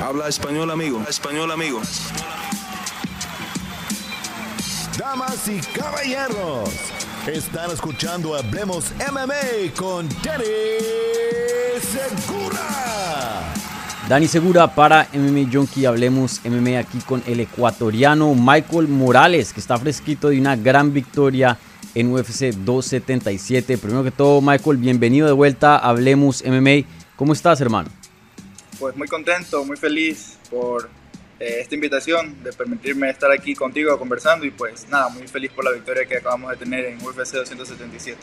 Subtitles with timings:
[0.00, 1.02] Habla español, amigo.
[1.08, 1.80] Español, amigo.
[4.96, 6.70] Damas y caballeros,
[7.26, 10.44] están escuchando Hablemos MMA con Danny
[11.80, 13.54] Segura.
[14.08, 15.86] Dani Segura para MMA Junkie.
[15.86, 21.58] Hablemos MMA aquí con el ecuatoriano Michael Morales, que está fresquito de una gran victoria
[21.96, 23.76] en UFC 277.
[23.78, 26.86] Primero que todo, Michael, bienvenido de vuelta a Hablemos MMA.
[27.16, 27.90] ¿Cómo estás, hermano?
[28.78, 30.88] Pues muy contento, muy feliz por
[31.40, 35.64] eh, esta invitación de permitirme estar aquí contigo conversando y pues nada, muy feliz por
[35.64, 38.18] la victoria que acabamos de tener en UFC 277.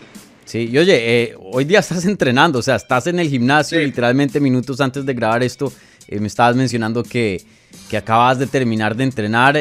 [0.46, 4.40] Sí, y oye, eh, hoy día estás entrenando, o sea, estás en el gimnasio literalmente
[4.40, 5.72] minutos antes de grabar esto.
[6.08, 7.42] Eh, me estabas mencionando que,
[7.90, 9.56] que, acabas de terminar de entrenar.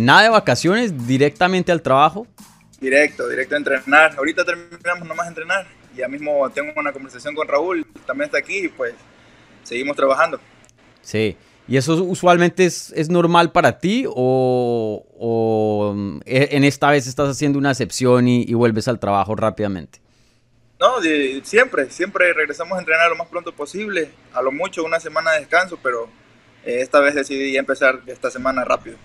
[0.00, 1.06] ¿Nada de vacaciones?
[1.06, 2.26] ¿Directamente al trabajo?
[2.80, 4.14] Directo, directo a entrenar.
[4.18, 5.66] Ahorita terminamos nomás de entrenar.
[5.96, 8.94] Ya mismo tengo una conversación con Raúl, también está aquí y pues
[9.68, 10.40] seguimos trabajando.
[11.02, 11.36] Sí.
[11.68, 17.28] ¿Y eso usualmente es, es normal para ti o, o, e, en esta vez estás
[17.28, 20.00] haciendo una excepción y, vuelves al trabajo rápidamente?
[20.80, 20.94] No,
[21.42, 25.40] siempre, siempre regresamos a entrenar lo más pronto posible, a lo mucho una semana de
[25.40, 26.08] descanso, pero
[26.64, 28.96] eh, esta vez decidí empezar esta semana rápido.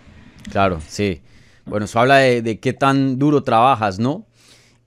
[0.50, 1.22] Claro, sí.
[1.66, 4.26] Bueno, eso habla de, de qué tan duro trabajas, ¿no?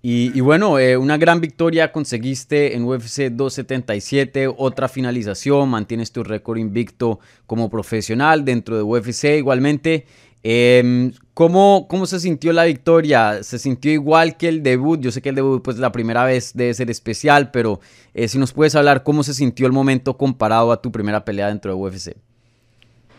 [0.08, 6.58] Y, bueno, eh, una gran victoria conseguiste en UFC 277, otra finalización, mantienes tu récord
[6.58, 10.06] invicto como profesional dentro de UFC igualmente.
[10.44, 13.42] Em, ¿cómo, ¿Cómo se sintió la victoria?
[13.42, 15.00] ¿Se sintió igual que el debut?
[15.00, 17.80] Yo sé que el debut, pues la primera vez debe ser especial, pero
[18.14, 21.48] eh, si nos puedes hablar, ¿cómo se sintió el momento comparado a tu primera pelea
[21.48, 22.16] dentro de UFC?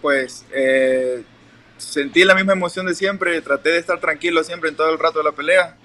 [0.01, 1.21] Pues eh,
[1.77, 5.17] sentí la misma emoción de siempre, traté de estar tranquilo siempre en todo el rato
[5.17, 5.75] de la pelea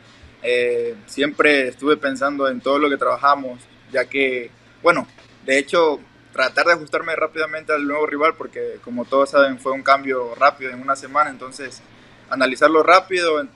[0.43, 3.61] eh, siempre estuve pensando en todo lo que trabajamos,
[3.93, 4.51] ya que,
[4.83, 5.07] bueno,
[5.45, 6.01] de hecho,
[6.33, 10.71] tratar de ajustarme rápidamente al nuevo rival, porque como todos saben, fue un cambio rápido
[10.71, 11.83] en una semana, entonces
[12.31, 13.47] analizarlo rápido,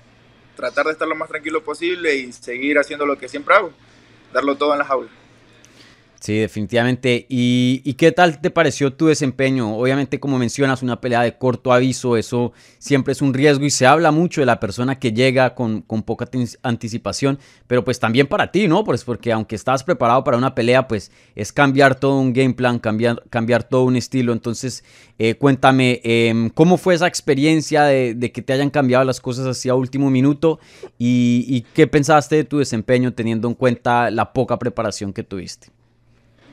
[0.55, 3.73] tratar de estar lo más tranquilo posible y seguir haciendo lo que siempre hago,
[4.33, 5.11] darlo todo en la jaula.
[6.27, 7.25] Sí, definitivamente.
[7.29, 9.77] ¿Y, qué tal te pareció tu desempeño?
[9.77, 13.87] Obviamente, como mencionas, una pelea de corto aviso, eso siempre es un riesgo y se
[13.87, 16.29] habla mucho de la persona que llega con, poca
[16.65, 17.39] anticipación,
[17.69, 18.83] pero pues también para ti, ¿no?
[18.83, 22.81] Pues porque aunque estás preparado para una pelea, pues es cambiar todo un game plan,
[22.81, 24.33] cambiar, cambiar todo un estilo.
[24.33, 24.83] Entonces,
[25.21, 29.77] eh, cuéntame, em, ¿cómo fue esa experiencia de, que te hayan cambiado las cosas hacia
[29.77, 30.59] último minuto?
[30.99, 35.76] Y, ¿Y qué pensaste de tu desempeño teniendo en cuenta la poca preparación que tuviste?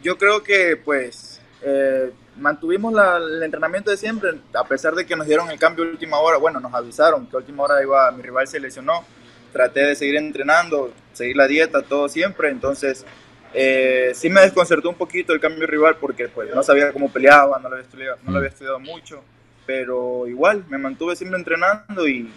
[0.04, 5.26] Yo creo que pues eh, mantuvimos el entrenamiento de siempre, a pesar de que nos
[5.26, 8.22] dieron el cambio de última hora, bueno, nos avisaron que a última hora iba, mi
[8.22, 9.06] rival se lesionó,
[9.52, 13.06] traté de seguir entrenando, seguir la dieta, todo siempre, entonces
[13.54, 17.12] eh, sí me desconcertó un poquito el cambio de rival porque pues no sabía cómo
[17.12, 19.24] peleaba, no lo había estudiado, no lo había estudiado mucho,
[19.66, 22.30] pero igual me mantuve siempre entrenando y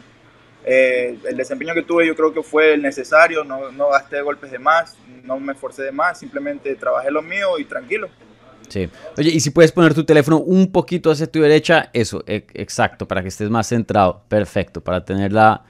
[0.68, 4.50] eh, el desempeño que tuve yo creo que fue el necesario, no, no gasté golpes
[4.50, 8.08] de más, no me esforcé de más, simplemente trabajé lo mío y tranquilo.
[8.68, 8.88] Sí.
[9.16, 13.06] Oye, y si puedes poner tu teléfono un poquito hacia tu derecha, eso, e, exacto,
[13.06, 14.24] para que estés más centrado.
[14.28, 15.64] Perfecto, para tener la,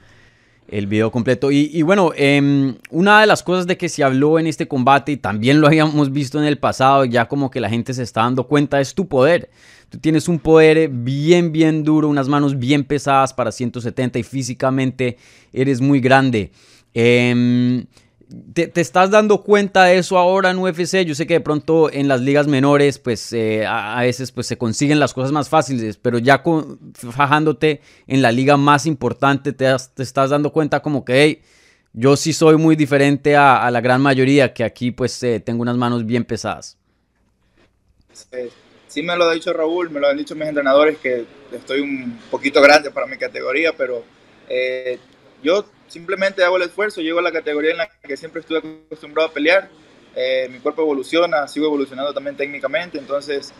[0.67, 1.51] el video completo.
[1.51, 5.17] Y, bueno, em, una de las cosas de que se habló en este combate, y
[5.17, 8.47] también lo habíamos visto en el pasado, ya como que la gente se está dando
[8.47, 9.49] cuenta, es tu poder.
[9.89, 15.17] Tú tienes un poder bien, bien duro, unas manos bien pesadas para 170 y físicamente
[15.53, 16.51] eres muy grande.
[16.93, 17.85] Eh,
[18.53, 21.05] ¿Te, estás dando cuenta de eso ahora en UFC?
[21.05, 24.57] Yo sé que de pronto en las ligas menores, pues eh, a, veces pues, se
[24.57, 26.43] consiguen las cosas más fáciles, pero ya
[26.93, 31.41] fajándote en la liga más importante, te, estás dando cuenta como que, hey,
[31.93, 35.77] yo sí soy muy diferente a, la gran mayoría, que aquí pues eh, tengo unas
[35.77, 36.77] manos bien pesadas.
[38.87, 42.19] Sí, me lo ha dicho Raúl, me lo han dicho mis entrenadores, que estoy un
[42.29, 44.03] poquito grande para mi categoría, pero
[44.49, 44.99] eh,
[45.43, 49.29] yo simplemente hago el esfuerzo, llego a la categoría en la que siempre estuve acostumbrado
[49.29, 49.69] a pelear,
[50.15, 53.53] eh, mi cuerpo evoluciona, sigo evolucionando también técnicamente, entonces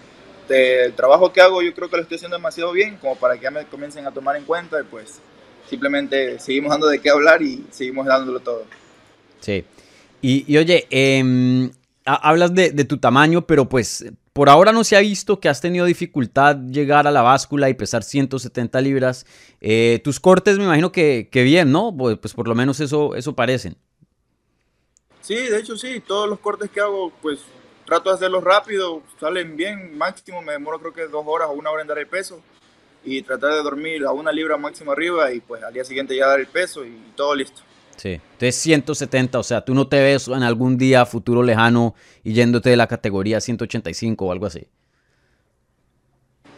[0.49, 3.43] el trabajo que hago yo creo que lo estoy haciendo demasiado bien como para que
[3.43, 5.19] ya me comiencen a tomar en cuenta y pues
[5.69, 8.65] simplemente seguimos dando de qué hablar y seguimos dándolo todo.
[9.41, 9.65] Sí.
[10.21, 11.69] Y, oye, em,
[12.05, 14.05] hablas de, de, tu tamaño, pero pues
[14.37, 17.73] por ahora no se ha visto que has tenido dificultad llegar a la báscula y
[17.73, 19.25] pesar 170 libras.
[19.61, 21.91] Eh, tus cortes me imagino que, bien, ¿no?
[21.97, 23.77] Pues, pues, por lo menos eso, eso parecen.
[25.21, 27.39] Sí, de hecho sí, todos los cortes que hago, pues
[27.83, 31.71] trato de hacerlos rápido, salen bien, máximo me demoro creo que dos horas o una
[31.71, 32.39] hora en dar el peso
[33.03, 36.27] y tratar de dormir a una libra máximo arriba y pues al día siguiente ya
[36.27, 37.63] dar el peso y todo listo.
[37.97, 42.33] Sí, entonces 170, o sea, tú no te ves en algún día futuro lejano y
[42.33, 44.67] yéndote de la categoría 185 o algo así.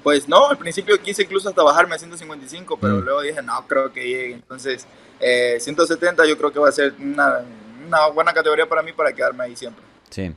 [0.04, 3.00] Pues no, al principio quise incluso hasta bajarme a 155, pero Mm.
[3.04, 4.34] luego dije, no, creo que llegue.
[4.34, 4.86] Entonces,
[5.20, 7.40] eh, 170 yo creo que va a ser una,
[7.88, 9.84] una buena categoría para mí para quedarme ahí siempre.
[10.10, 10.32] Sí.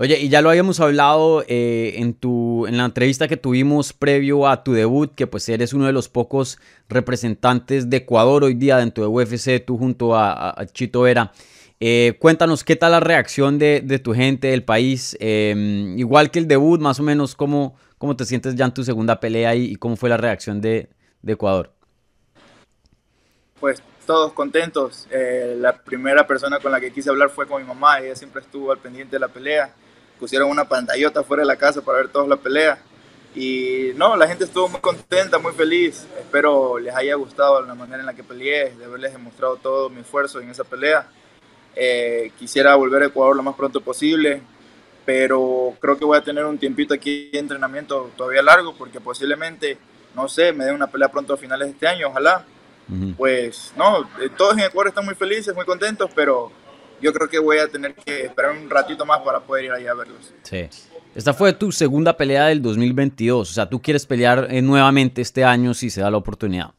[0.00, 4.46] Oye, y ya lo habíamos hablado eh, en, tu, en la entrevista que tuvimos previo
[4.46, 8.76] a tu debut, que pues eres uno de los pocos representantes de Ecuador hoy día
[8.76, 11.32] dentro de UFC, tú junto a, Chito Vera.
[11.80, 16.38] Eh, cuéntanos qué tal la reacción de, de tu gente del país, Eh, igual que
[16.38, 19.64] el debut, más o menos, ¿cómo, cómo te sientes ya en tu segunda pelea y,
[19.64, 20.90] y cómo fue la reacción de,
[21.22, 21.72] de Ecuador?
[23.58, 25.08] Pues todos contentos.
[25.10, 28.42] Eh, la primera persona con la que quise hablar fue con mi mamá, ella siempre
[28.42, 29.74] estuvo al pendiente de la pelea.
[30.18, 32.78] Pusieron una pantallota fuera de la casa para ver toda la pelea.
[33.34, 36.06] Y no, la gente estuvo muy contenta, muy feliz.
[36.18, 40.00] Espero les haya gustado la manera en la que peleé, de haberles demostrado todo mi
[40.00, 41.08] esfuerzo en esa pelea.
[41.76, 44.42] Eh, quisiera volver a Ecuador lo más pronto posible,
[45.04, 49.78] pero creo que voy a tener un tiempito aquí de entrenamiento todavía largo, porque posiblemente,
[50.14, 52.44] no sé, me den una pelea pronto a finales de este año, ojalá
[52.90, 53.14] Ujú.
[53.16, 56.50] pues no, eh, todos en Ecuador están muy felices, muy contentos, pero
[57.00, 59.90] yo creo que voy a tener que esperar un ratito más para poder ir allá
[59.92, 60.32] a verlos.
[60.42, 60.68] Sí.
[61.14, 65.44] Esta fue tu segunda pelea del 2022, o sea, tú quieres pelear eh, nuevamente este
[65.44, 66.72] año si se da la oportunidad.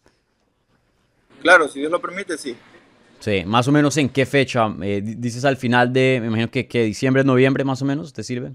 [1.42, 2.56] Claro, si Dios lo permite, sí.
[3.20, 6.50] Sí, más o menos en qué fecha, Eh, di- dices al final de, me imagino
[6.50, 8.52] que, que diciembre, noviembre más o menos, ¿te sirve?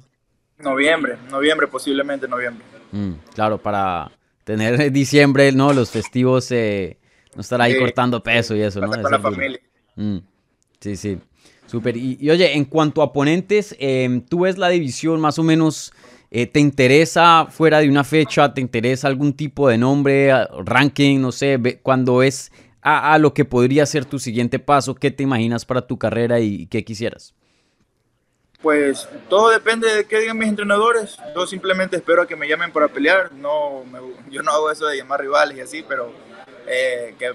[0.59, 2.65] Noviembre, noviembre, posiblemente noviembre.
[2.93, 4.11] Mm, claro, para
[4.45, 5.73] tener diciembre, ¿no?
[5.73, 6.99] Los festivos, eh,
[7.35, 7.79] no estar ahí Sí.
[7.79, 8.89] cortando peso y eso, ¿no?
[8.91, 9.61] Con la familia.
[9.97, 10.19] Mm,
[10.81, 11.19] sí, sí.
[11.75, 11.97] Súper.
[11.97, 15.93] Y, oye, en cuanto a oponentes, em, ¿tú ves la división más o menos?
[16.31, 18.55] eh, ¿Te interesa fuera de una fecha?
[18.55, 20.31] ¿Te interesa algún tipo de nombre,
[20.65, 21.21] ranking?
[21.21, 25.65] No sé, cuando es a, lo que podría ser tu siguiente paso, ¿qué te imaginas
[25.65, 27.35] para tu carrera y, y qué quisieras?
[28.63, 31.17] Pues todo depende de qué digan mis entrenadores.
[31.35, 33.33] Yo simplemente espero a que me llamen para pelear.
[33.33, 33.99] No, me-
[34.31, 36.13] yo no hago eso de llamar rivales y así, pero
[36.69, 37.33] eh, que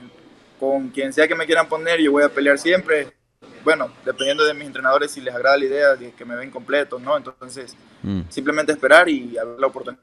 [0.62, 3.19] con quien sea que me quieran poner, yo voy a pelear siempre.
[3.63, 7.00] Bueno, dependiendo de mis entrenadores, si les agrada la idea de que me ven completo,
[7.00, 7.17] ¿no?
[7.17, 8.21] Entonces, Mm.
[8.29, 10.00] simplemente esperar y a ver la oportunidad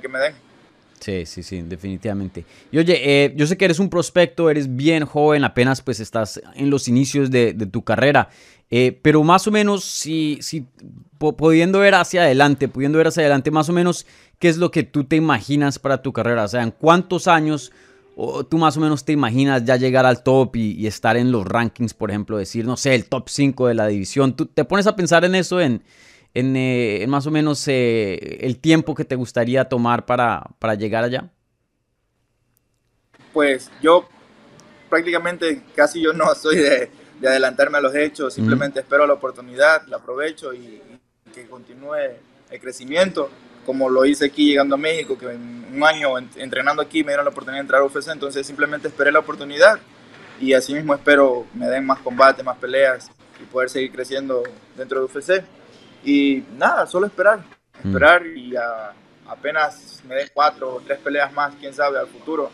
[0.00, 0.34] que me den.
[1.00, 2.44] Sí, sí, sí, definitivamente.
[2.70, 2.94] Y oye,
[3.24, 6.88] eh, yo sé que eres un prospecto, eres bien joven, apenas pues estás en los
[6.88, 8.30] inicios de, de tu carrera,
[8.70, 10.66] eh, pero más o menos, si, si
[11.18, 14.06] pudiendo ver hacia adelante, pudiendo ver hacia adelante, más o menos,
[14.38, 16.44] ¿qué es lo que tú te imaginas para tu carrera?
[16.44, 17.72] O sea, ¿en cuántos años
[18.16, 21.32] o tú más o menos te imaginas ya llegar al top y, y estar en
[21.32, 24.36] los rankings, por ejemplo, decir, no sé, el top 5 de la división?
[24.36, 25.82] ¿Tú te pones a pensar en eso, en,
[26.34, 30.74] en, eh, en más o menos eh, el tiempo que te gustaría tomar para, para
[30.74, 31.30] llegar allá?
[33.32, 34.08] Pues yo
[34.88, 36.90] prácticamente casi yo no soy de,
[37.20, 40.58] de adelantarme a los hechos, simplemente espero la oportunidad, la aprovecho y,
[41.26, 41.94] y que continúe
[42.50, 43.28] el crecimiento,
[43.64, 47.10] como lo hice aquí llegando a México, que en un año en- entrenando aquí me
[47.12, 49.78] dieron la oportunidad de entrar a UFC, entonces simplemente esperé la oportunidad
[50.40, 54.42] y así mismo espero me den más combates, más peleas y poder seguir creciendo
[54.76, 55.44] dentro de UFC.
[56.04, 57.40] Y nada, solo esperar,
[57.82, 57.88] Mm.
[57.88, 58.92] esperar y a-
[59.26, 62.50] apenas me den cuatro o tres peleas más, quién sabe, al futuro.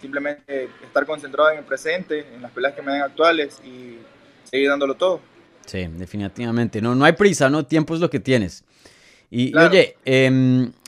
[0.00, 3.98] Simplemente estar concentrado en el presente, en las peleas que me den actuales y
[4.44, 5.20] seguir dándolo todo.
[5.66, 6.80] Sí, definitivamente.
[6.80, 7.66] No, no hay prisa, ¿no?
[7.66, 8.64] Tiempo es lo que tienes.
[9.30, 9.96] Y, oye,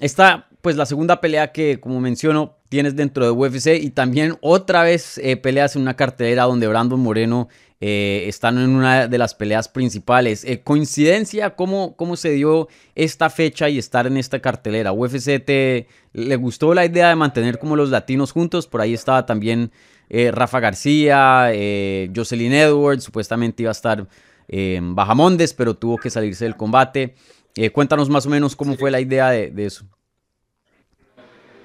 [0.00, 4.82] esta, pues la segunda pelea que, como menciono, tienes dentro de UFC y también otra
[4.82, 7.48] vez eh, peleas en una cartelera donde Brandon Moreno
[7.80, 10.44] eh, están en una de las peleas principales.
[10.44, 11.56] Eh, ¿Coincidencia?
[11.56, 14.92] ¿Cómo, ¿Cómo se dio esta fecha y estar en esta cartelera?
[14.92, 18.66] ¿UFC te le gustó la idea de mantener como los latinos juntos?
[18.66, 19.72] Por ahí estaba también
[20.12, 24.08] eh, Rafa García, eh, Jocelyn Edwards, supuestamente iba a estar
[24.48, 27.14] eh, Bajamondes, pero tuvo que salirse del combate.
[27.62, 29.84] Eh, cuéntanos más o menos cómo fue la idea de, de eso.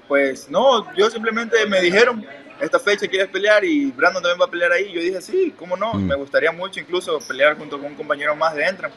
[0.06, 2.22] Pues no, yo simplemente me dijeron,
[2.60, 4.92] esta fecha quieres pelear y Brandon también va a pelear ahí.
[4.92, 6.06] Yo dije, sí, cómo no, Mm.
[6.06, 8.92] me gustaría mucho incluso pelear junto con un compañero más de Entram.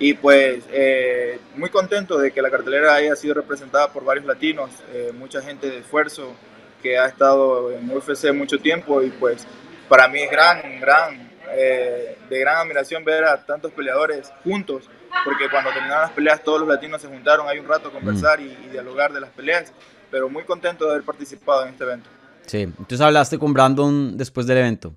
[0.00, 4.70] Y pues eh, muy contento de que la cartelera haya sido representada por varios latinos,
[4.92, 6.34] eh, mucha gente de esfuerzo
[6.82, 9.46] que ha estado en UFC mucho tiempo y pues
[9.88, 11.23] para mí es gran, gran,
[11.56, 14.84] eh, de gran admiración ver a tantos peleadores juntos,
[15.24, 18.40] porque cuando terminaron las peleas todos los latinos se juntaron ahí un rato a conversar
[18.40, 19.72] y, y dialogar de las peleas,
[20.10, 22.08] pero muy contento de haber participado en este evento.
[22.46, 24.94] Sí, entonces hablaste con Brandon después del evento.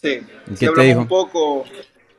[0.00, 1.00] Sí, ¿Y sí qué te dijo?
[1.00, 1.64] un poco,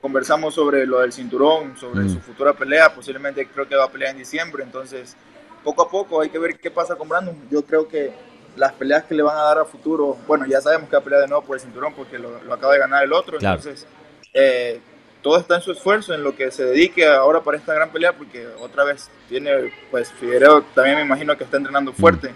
[0.01, 2.09] conversamos sobre lo del cinturón, sobre Mm.
[2.13, 5.15] su futura pelea, posiblemente creo que va a pelear en diciembre, entonces
[5.63, 7.35] poco a poco hay que ver qué pasa con Brandon.
[7.49, 8.11] Yo creo que
[8.55, 11.03] las peleas que le van a dar a futuro, bueno, ya sabemos que va a
[11.03, 13.57] pelear de nuevo por el cinturón porque lo, lo acaba de ganar el otro, Claro.
[13.59, 13.85] entonces
[14.33, 14.79] eh,
[15.21, 18.13] todo está en su esfuerzo, en lo que se dedique ahora para esta gran pelea,
[18.13, 21.95] porque otra vez tiene, pues Figueroa también me imagino que está entrenando Mm.
[21.95, 22.33] fuerte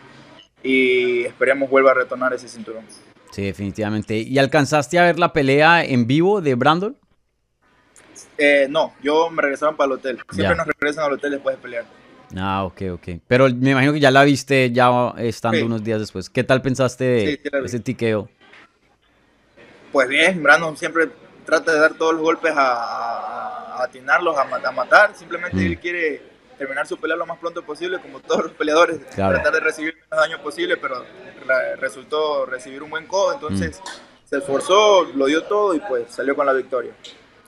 [0.63, 2.83] y esperemos vuelva a retornar ese cinturón.
[3.31, 4.15] Sí, definitivamente.
[4.17, 6.97] ¿Y alcanzaste a ver la pelea en vivo de Brandon?
[8.38, 10.19] Eh, no, yo me regresaron para el hotel.
[10.31, 11.85] Siempre nos regresan al hotel después de pelear.
[12.38, 13.07] Ah, ok, ok.
[13.27, 15.63] Pero me imagino que ya la viste ya estando Sí.
[15.63, 16.29] unos días después.
[16.29, 18.29] ¿Qué tal pensaste de Sí, ese tiqueo?
[19.91, 21.09] Pues bien, Brandon siempre
[21.45, 25.15] trata de dar todos los golpes a, a- atinarlos, a, ma- a matar.
[25.15, 25.65] Simplemente Mm.
[25.65, 26.21] él quiere
[26.59, 29.00] terminar su pelea lo más pronto posible, como todos los peleadores.
[29.15, 29.33] Claro.
[29.36, 31.03] Tratar de recibir el menos daño posible, pero
[31.79, 33.33] resultó recibir un buen codo.
[33.33, 34.29] Entonces Mm.
[34.29, 36.91] se esforzó, lo dio todo y pues salió con la victoria.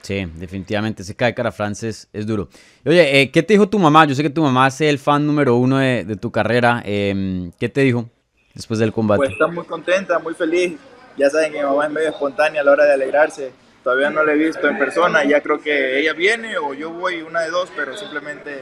[0.02, 1.04] Sí, definitivamente.
[1.04, 2.50] Ese cae cara francés es duro.
[2.86, 4.06] Oye, eh, ¿qué te dijo tu mamá?
[4.06, 6.82] Yo sé que tu mamá es el fan número uno de, tu carrera.
[6.84, 8.10] Em, ¿Qué te dijo
[8.54, 9.20] después del combate?
[9.20, 10.74] Pues está muy contenta, muy feliz.
[11.18, 13.52] Ya saben que mi mamá es medio espontánea a la hora de alegrarse.
[13.84, 17.22] Todavía no la he visto en persona, ya creo que ella viene o yo voy,
[17.22, 18.62] una de dos, pero simplemente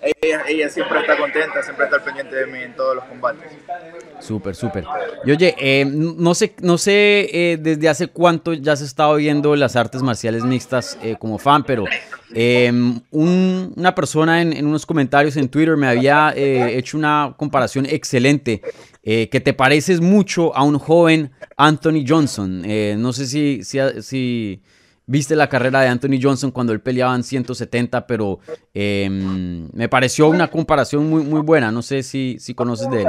[0.00, 3.50] ella, ella siempre está contenta, siempre está pendiente de mí en todos los combates.
[4.20, 4.84] Súper, súper.
[5.24, 9.54] Y oye, eh, no sé, no sé eh, desde hace cuánto ya se estado viendo
[9.56, 11.84] las artes marciales mixtas eh, como fan, pero
[13.10, 18.60] un- una persona en, unos comentarios en Twitter me había hecho una comparación excelente,
[19.02, 22.62] que te pareces mucho a un joven Anthony Johnson.
[23.00, 24.60] No sé si, si
[25.08, 28.38] viste la carrera de Anthony Johnson cuando él peleaba en 170, pero
[28.74, 31.72] eh, me pareció una comparación muy, muy buena.
[31.72, 33.08] No sé si, si conoces de él.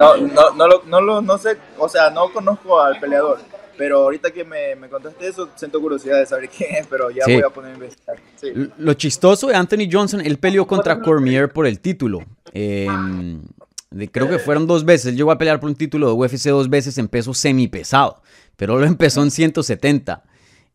[0.00, 3.38] No, no, no, lo, no, lo, no sé, o sea, no conozco al peleador,
[3.76, 7.24] pero ahorita que me, me contaste eso, siento curiosidad de saber quién es, pero ya
[7.24, 7.34] Sí.
[7.34, 8.16] voy a poner a investigar.
[8.40, 8.48] Sí.
[8.78, 12.20] Lo chistoso de Anthony Johnson, él peleó contra Cormier por el título.
[12.52, 12.86] Eh,
[13.90, 15.06] de- creo que fueron dos veces.
[15.06, 18.22] Él llegó a pelear por un título de UFC dos veces en peso semipesado,
[18.56, 20.22] pero lo empezó en 170.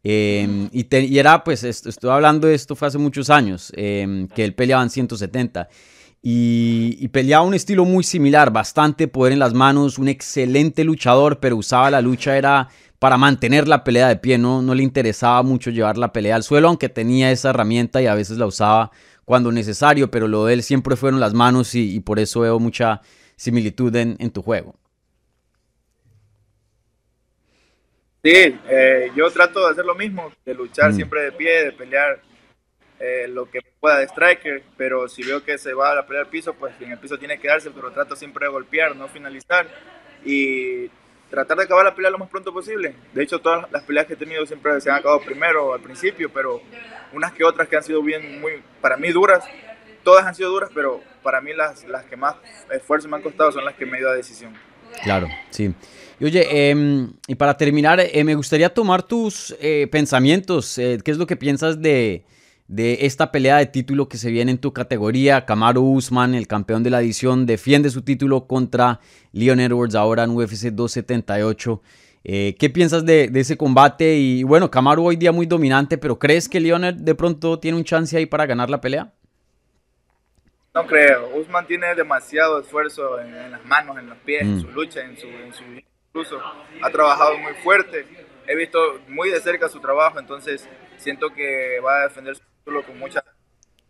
[0.03, 4.43] Eh, y, te- era, pues, esto- hablando de esto fue hace muchos años, eh, que
[4.43, 5.69] él peleaba en 170.
[6.21, 11.39] Y, y peleaba un estilo muy similar, bastante poder en las manos, un excelente luchador,
[11.39, 12.69] pero usaba la lucha era
[12.99, 16.69] para mantener la pelea de pie, no, le interesaba mucho llevar la pelea al suelo,
[16.69, 18.91] aunque tenía esa herramienta y a veces la usaba
[19.25, 23.01] cuando necesario, pero lo de él siempre fueron las manos y, por eso veo mucha
[23.35, 24.75] similitud en tu juego.
[28.23, 30.95] Sí, eh, yo trato de hacer lo mismo, de luchar Mm.
[30.95, 32.21] siempre de pie, de pelear
[32.99, 36.21] eh, lo que pueda de striker, pero si veo que se va a la pelea
[36.21, 39.09] al piso, pues en el piso tiene que darse, pero trato siempre de golpear, no
[39.09, 39.67] finalizar
[40.23, 40.89] y
[41.29, 42.95] tratar de acabar la pelea lo más pronto posible.
[43.11, 46.29] De hecho, todas las peleas que he tenido siempre se han acabado primero al principio,
[46.31, 46.61] pero
[47.11, 49.43] unas que otras que han sido bien, muy, para mí duras,
[50.03, 52.35] todas han sido duras, pero para mí las, las que más
[52.71, 54.53] esfuerzo me han costado son las que me he ido a decisión.
[55.01, 55.73] Claro, sí.
[56.19, 60.77] Y oye, em, y para terminar, eh, me gustaría tomar tus eh, pensamientos.
[60.77, 62.25] eh, ¿Qué es lo que piensas de,
[62.67, 65.45] de esta pelea de título que se viene en tu categoría?
[65.45, 68.99] Kamaru Usman, el campeón de la edición, defiende su título contra
[69.33, 71.81] Leon Edwards ahora en UFC 278.
[72.25, 74.17] Eh, ¿Qué piensas de, de ese combate?
[74.17, 77.83] Y bueno, Kamaru hoy día muy dominante, pero ¿crees que Leonard de pronto tiene un
[77.83, 79.11] chance ahí para ganar la pelea?
[80.73, 81.29] No creo.
[81.35, 84.61] Usman tiene demasiado esfuerzo en, en las manos, en los pies, en Mm.
[84.61, 85.63] su lucha, en su, en su
[86.09, 86.41] incluso
[86.81, 88.05] ha trabajado muy fuerte.
[88.47, 92.83] He visto muy de cerca su trabajo, entonces siento que va a defender su título
[92.83, 93.23] con muchas,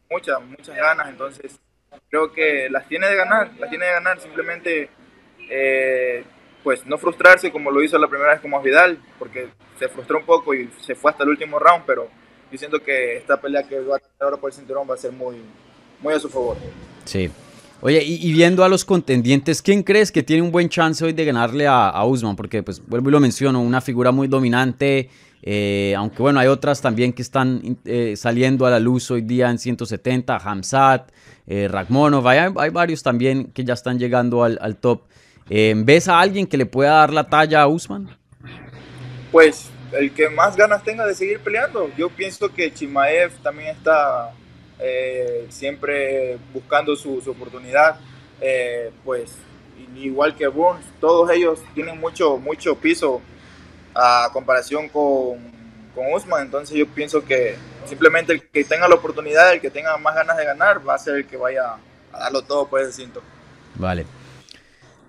[0.10, 1.08] muchas, muchas ganas.
[1.10, 1.60] Entonces
[2.10, 4.20] creo que las tiene de ganar, las tiene de ganar.
[4.20, 4.90] Simplemente,
[5.50, 6.24] eh,
[6.64, 9.48] pues no frustrarse como lo hizo la primera vez como Vidal, porque
[9.80, 12.10] se frustró un poco y se fue hasta el último round, pero
[12.52, 14.98] yo siento que esta pelea que va a tener ahora por el cinturón va a
[14.98, 15.42] ser muy,
[16.04, 16.58] muy a su favor.
[17.06, 17.30] Sí.
[17.82, 21.14] Oye, y, y viendo a los contendientes, ¿quién crees que tiene un buen chance hoy
[21.14, 22.36] de ganarle a, a Usman?
[22.36, 25.10] Porque, pues, vuelvo y lo menciono, una figura muy dominante,
[25.42, 29.50] eh, aunque bueno, hay otras también que están eh, saliendo a la luz hoy día
[29.50, 31.12] en 170, Hamzat,
[31.46, 35.02] eh, Ragmonov, hay, hay varios también que ya están llegando al, al top.
[35.50, 38.16] Eh, ¿Ves a alguien que le pueda dar la talla a Usman?
[39.34, 41.92] Pues el que más ganas tenga de seguir peleando.
[41.98, 44.32] Yo pienso que Chimaev también está
[44.80, 48.00] eh, siempre buscando su, oportunidad.
[48.42, 49.36] Eh, pues
[49.96, 53.22] igual que Burns, todos ellos tienen mucho, mucho piso
[53.96, 55.38] a comparación con,
[55.96, 56.44] con Usman.
[56.44, 60.38] Entonces yo pienso que simplemente el que tenga la oportunidad, el que tenga más ganas
[60.38, 61.76] de ganar, va a ser el que vaya
[62.12, 63.22] a darlo todo por ese cinto.
[63.76, 64.06] Vale.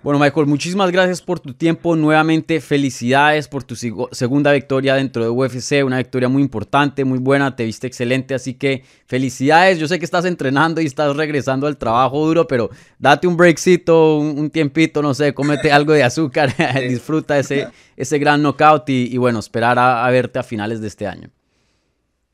[0.05, 1.95] Bueno, Michael, muchísimas gracias por tu tiempo.
[1.95, 5.83] Nuevamente, felicidades por tu segunda victoria dentro de UFC.
[5.83, 7.55] Una victoria muy importante, muy buena.
[7.55, 8.35] Te viste excelente.
[8.35, 9.79] Así que felicidades.
[9.79, 12.69] Yo sé que estás entrenando y estás regresando al trabajo duro, pero
[12.99, 16.53] date un breakcito, un, un tiempito, no sé, cómete algo de azúcar.
[16.87, 20.87] Disfruta ese, ese gran knockout y, y bueno, esperar a, a verte a finales de
[20.87, 21.31] este año.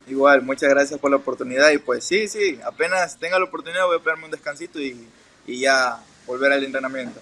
[0.07, 3.95] Igual, muchas gracias por la oportunidad y pues sí, sí, apenas tenga la oportunidad voy
[3.95, 5.07] a pegarme un descansito y,
[5.47, 7.21] y ya volver al entrenamiento.